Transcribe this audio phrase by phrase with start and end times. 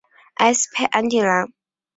[0.37, 1.53] 埃斯佩安迪兰。